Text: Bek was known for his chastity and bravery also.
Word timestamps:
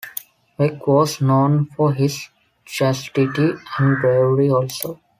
Bek 0.57 0.87
was 0.87 1.21
known 1.21 1.67
for 1.77 1.93
his 1.93 2.29
chastity 2.65 3.51
and 3.77 4.01
bravery 4.01 4.49
also. 4.49 4.99